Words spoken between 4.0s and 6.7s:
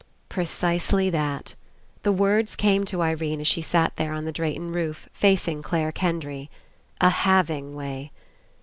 on the Drayton roof, facing Clare Kendry.